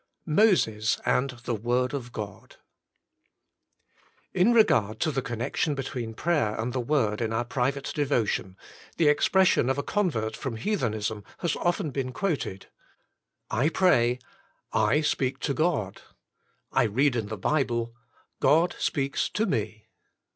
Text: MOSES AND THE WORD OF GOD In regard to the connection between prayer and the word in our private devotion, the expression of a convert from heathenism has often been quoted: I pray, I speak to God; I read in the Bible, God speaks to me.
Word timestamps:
MOSES 0.25 0.99
AND 1.05 1.29
THE 1.45 1.53
WORD 1.53 1.93
OF 1.93 2.11
GOD 2.11 2.55
In 4.33 4.51
regard 4.51 4.99
to 5.01 5.11
the 5.11 5.21
connection 5.21 5.75
between 5.75 6.15
prayer 6.15 6.59
and 6.59 6.73
the 6.73 6.79
word 6.79 7.21
in 7.21 7.31
our 7.31 7.45
private 7.45 7.91
devotion, 7.93 8.57
the 8.97 9.07
expression 9.07 9.69
of 9.69 9.77
a 9.77 9.83
convert 9.83 10.35
from 10.35 10.55
heathenism 10.55 11.23
has 11.41 11.55
often 11.55 11.91
been 11.91 12.13
quoted: 12.13 12.65
I 13.51 13.69
pray, 13.69 14.17
I 14.73 15.01
speak 15.01 15.37
to 15.41 15.53
God; 15.53 16.01
I 16.71 16.85
read 16.85 17.15
in 17.15 17.27
the 17.27 17.37
Bible, 17.37 17.93
God 18.39 18.75
speaks 18.79 19.29
to 19.29 19.45
me. 19.45 19.87